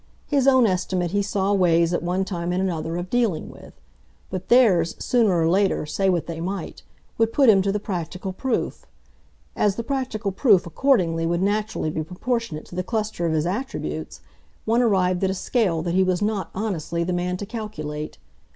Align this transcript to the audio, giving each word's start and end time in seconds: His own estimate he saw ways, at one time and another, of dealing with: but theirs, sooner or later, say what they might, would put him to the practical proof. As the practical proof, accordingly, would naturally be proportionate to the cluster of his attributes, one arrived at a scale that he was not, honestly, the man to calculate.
His 0.25 0.47
own 0.47 0.65
estimate 0.65 1.11
he 1.11 1.21
saw 1.21 1.53
ways, 1.53 1.93
at 1.93 2.01
one 2.01 2.25
time 2.25 2.51
and 2.51 2.59
another, 2.59 2.97
of 2.97 3.11
dealing 3.11 3.51
with: 3.51 3.79
but 4.31 4.49
theirs, 4.49 4.95
sooner 4.97 5.39
or 5.39 5.47
later, 5.47 5.85
say 5.85 6.09
what 6.09 6.25
they 6.25 6.41
might, 6.41 6.81
would 7.19 7.31
put 7.31 7.49
him 7.49 7.61
to 7.61 7.71
the 7.71 7.79
practical 7.79 8.33
proof. 8.33 8.87
As 9.55 9.75
the 9.75 9.83
practical 9.83 10.31
proof, 10.31 10.65
accordingly, 10.65 11.27
would 11.27 11.43
naturally 11.43 11.91
be 11.91 12.01
proportionate 12.03 12.65
to 12.65 12.73
the 12.75 12.81
cluster 12.81 13.27
of 13.27 13.33
his 13.33 13.45
attributes, 13.45 14.21
one 14.65 14.81
arrived 14.81 15.23
at 15.23 15.29
a 15.29 15.35
scale 15.35 15.83
that 15.83 15.93
he 15.93 16.01
was 16.03 16.19
not, 16.19 16.49
honestly, 16.55 17.03
the 17.03 17.13
man 17.13 17.37
to 17.37 17.45
calculate. 17.45 18.17